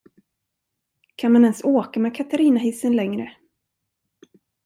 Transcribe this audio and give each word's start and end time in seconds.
Kan 1.15 1.31
man 1.33 1.43
ens 1.45 1.61
åka 1.63 1.99
med 1.99 2.15
Katarinahissen 2.15 2.95
längre? 2.95 3.31